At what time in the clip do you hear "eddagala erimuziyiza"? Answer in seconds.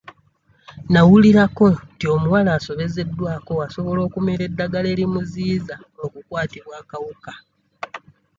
4.49-5.75